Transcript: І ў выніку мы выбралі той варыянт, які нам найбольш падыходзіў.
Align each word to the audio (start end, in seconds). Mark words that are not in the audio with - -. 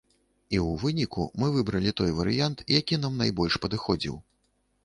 І 0.53 0.57
ў 0.59 0.69
выніку 0.83 1.25
мы 1.43 1.49
выбралі 1.57 1.93
той 2.01 2.13
варыянт, 2.21 2.65
які 2.79 2.99
нам 3.05 3.23
найбольш 3.25 3.63
падыходзіў. 3.67 4.21